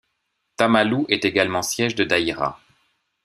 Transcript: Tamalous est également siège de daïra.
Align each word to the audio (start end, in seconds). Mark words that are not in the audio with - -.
Tamalous 0.57 1.05
est 1.09 1.25
également 1.25 1.61
siège 1.61 1.93
de 1.93 2.03
daïra. 2.03 2.59